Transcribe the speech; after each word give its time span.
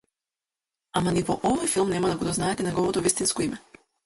Ама 1.01 1.13
ни 1.17 1.23
во 1.27 1.35
овој 1.49 1.69
филм 1.75 1.93
нема 1.97 2.11
да 2.13 2.17
го 2.23 2.29
дознаете 2.31 2.67
неговото 2.71 3.05
вистинско 3.11 3.47
име. 3.49 3.63